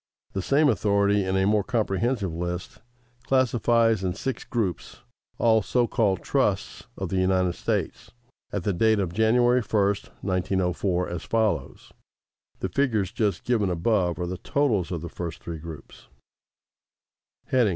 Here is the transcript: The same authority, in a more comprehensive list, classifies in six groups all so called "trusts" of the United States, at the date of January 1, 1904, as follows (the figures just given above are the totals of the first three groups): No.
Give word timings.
The 0.33 0.41
same 0.41 0.67
authority, 0.67 1.23
in 1.25 1.37
a 1.37 1.45
more 1.45 1.63
comprehensive 1.63 2.33
list, 2.33 2.79
classifies 3.27 4.03
in 4.03 4.15
six 4.15 4.43
groups 4.43 5.01
all 5.37 5.61
so 5.61 5.85
called 5.85 6.23
"trusts" 6.23 6.87
of 6.97 7.09
the 7.09 7.19
United 7.19 7.53
States, 7.53 8.09
at 8.51 8.63
the 8.63 8.73
date 8.73 8.97
of 8.99 9.13
January 9.13 9.61
1, 9.61 9.85
1904, 10.21 11.07
as 11.07 11.23
follows 11.23 11.91
(the 12.61 12.69
figures 12.69 13.11
just 13.11 13.43
given 13.43 13.69
above 13.69 14.17
are 14.17 14.25
the 14.25 14.39
totals 14.39 14.91
of 14.91 15.01
the 15.01 15.07
first 15.07 15.43
three 15.43 15.59
groups): 15.59 16.07
No. 17.53 17.69